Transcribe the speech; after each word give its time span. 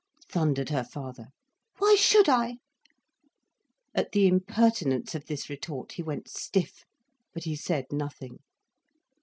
thundered 0.27 0.69
her 0.69 0.83
father. 0.83 1.27
"Why 1.77 1.93
should 1.93 2.27
I?" 2.27 2.57
At 3.93 4.13
the 4.13 4.25
impertinence 4.25 5.13
of 5.13 5.27
this 5.27 5.47
retort, 5.47 5.91
he 5.91 6.01
went 6.01 6.27
stiff. 6.27 6.85
But 7.35 7.43
he 7.43 7.55
said 7.55 7.85
nothing. 7.91 8.39